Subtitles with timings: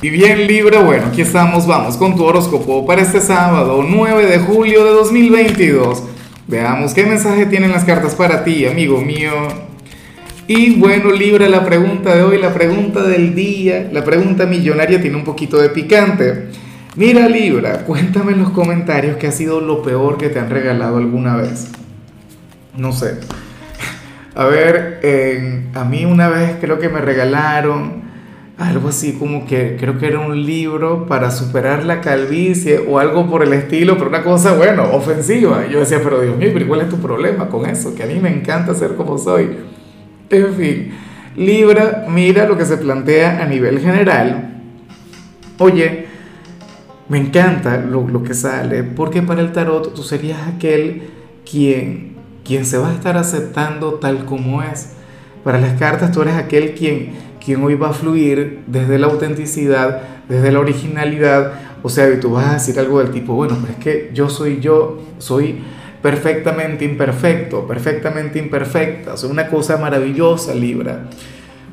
[0.00, 4.38] Y bien Libra, bueno, aquí estamos, vamos con tu horóscopo para este sábado 9 de
[4.38, 6.04] julio de 2022.
[6.46, 9.32] Veamos qué mensaje tienen las cartas para ti, amigo mío.
[10.46, 15.16] Y bueno Libra, la pregunta de hoy, la pregunta del día, la pregunta millonaria tiene
[15.16, 16.46] un poquito de picante.
[16.94, 20.98] Mira Libra, cuéntame en los comentarios qué ha sido lo peor que te han regalado
[20.98, 21.72] alguna vez.
[22.76, 23.18] No sé.
[24.36, 28.07] A ver, a mí una vez creo que me regalaron
[28.58, 33.30] algo así como que creo que era un libro para superar la calvicie o algo
[33.30, 35.66] por el estilo, pero una cosa, bueno, ofensiva.
[35.68, 37.94] Yo decía, pero Dios mío, ¿cuál es tu problema con eso?
[37.94, 39.58] Que a mí me encanta ser como soy.
[40.28, 40.92] En fin,
[41.36, 44.60] Libra, mira lo que se plantea a nivel general.
[45.58, 46.06] Oye,
[47.08, 51.10] me encanta lo, lo que sale, porque para el tarot tú serías aquel
[51.48, 54.97] quien, quien se va a estar aceptando tal como es.
[55.48, 57.12] Para las cartas tú eres aquel quien
[57.42, 61.52] quien hoy va a fluir desde la autenticidad, desde la originalidad.
[61.82, 64.28] O sea, y tú vas a decir algo del tipo, bueno, pero es que yo
[64.28, 65.60] soy yo, soy
[66.02, 71.06] perfectamente imperfecto, perfectamente imperfecta, soy una cosa maravillosa, Libra.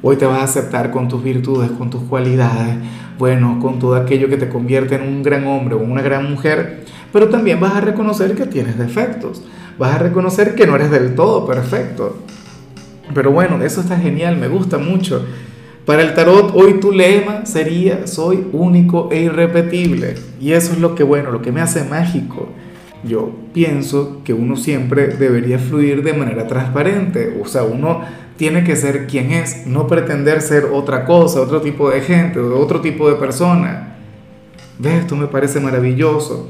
[0.01, 2.77] Hoy te vas a aceptar con tus virtudes, con tus cualidades,
[3.19, 6.85] bueno, con todo aquello que te convierte en un gran hombre o una gran mujer,
[7.11, 9.41] pero también vas a reconocer que tienes defectos,
[9.77, 12.19] vas a reconocer que no eres del todo perfecto.
[13.13, 15.25] Pero bueno, eso está genial, me gusta mucho.
[15.85, 20.15] Para el tarot, hoy tu lema sería soy único e irrepetible.
[20.41, 22.49] Y eso es lo que, bueno, lo que me hace mágico.
[23.03, 27.39] Yo pienso que uno siempre debería fluir de manera transparente.
[27.39, 28.01] O sea, uno
[28.35, 32.81] tiene que ser quien es, no pretender ser otra cosa, otro tipo de gente, otro
[32.81, 33.95] tipo de persona.
[34.79, 35.01] ¿Ves?
[35.01, 36.49] Esto me parece maravilloso.